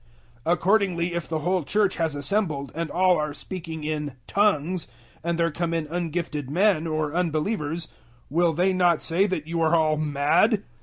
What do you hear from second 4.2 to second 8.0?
`tongues,' and there come in ungifted men, or unbelievers,